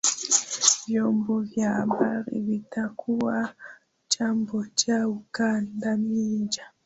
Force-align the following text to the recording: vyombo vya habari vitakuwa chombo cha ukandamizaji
vyombo 0.85 1.39
vya 1.41 1.69
habari 1.71 2.39
vitakuwa 2.39 3.53
chombo 4.07 4.65
cha 4.75 5.07
ukandamizaji 5.09 6.61